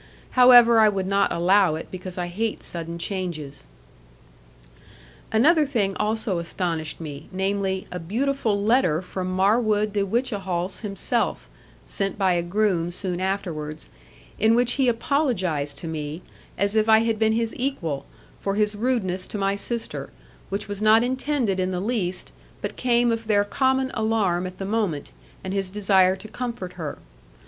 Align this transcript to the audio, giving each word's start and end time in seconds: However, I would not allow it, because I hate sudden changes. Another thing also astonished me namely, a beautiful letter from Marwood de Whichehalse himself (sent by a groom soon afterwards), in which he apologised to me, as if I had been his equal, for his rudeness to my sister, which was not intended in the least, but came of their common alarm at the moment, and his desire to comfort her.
However, 0.31 0.79
I 0.79 0.89
would 0.89 1.05
not 1.05 1.31
allow 1.31 1.75
it, 1.75 1.91
because 1.91 2.17
I 2.17 2.25
hate 2.25 2.63
sudden 2.63 2.97
changes. 2.97 3.67
Another 5.31 5.63
thing 5.63 5.95
also 5.97 6.39
astonished 6.39 6.99
me 6.99 7.29
namely, 7.31 7.85
a 7.91 7.99
beautiful 7.99 8.59
letter 8.59 9.03
from 9.03 9.31
Marwood 9.31 9.93
de 9.93 10.01
Whichehalse 10.03 10.79
himself 10.79 11.47
(sent 11.85 12.17
by 12.17 12.33
a 12.33 12.41
groom 12.41 12.89
soon 12.89 13.19
afterwards), 13.21 13.89
in 14.39 14.55
which 14.55 14.71
he 14.71 14.87
apologised 14.87 15.77
to 15.77 15.87
me, 15.87 16.23
as 16.57 16.75
if 16.75 16.89
I 16.89 17.03
had 17.03 17.19
been 17.19 17.33
his 17.33 17.53
equal, 17.55 18.07
for 18.39 18.55
his 18.55 18.75
rudeness 18.75 19.27
to 19.27 19.37
my 19.37 19.53
sister, 19.53 20.09
which 20.49 20.67
was 20.67 20.81
not 20.81 21.03
intended 21.03 21.59
in 21.59 21.69
the 21.69 21.79
least, 21.79 22.31
but 22.59 22.75
came 22.75 23.11
of 23.11 23.27
their 23.27 23.43
common 23.43 23.91
alarm 23.93 24.47
at 24.47 24.57
the 24.57 24.65
moment, 24.65 25.11
and 25.43 25.53
his 25.53 25.69
desire 25.69 26.15
to 26.15 26.27
comfort 26.27 26.73
her. 26.73 26.97